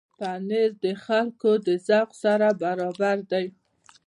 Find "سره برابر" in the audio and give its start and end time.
2.23-3.17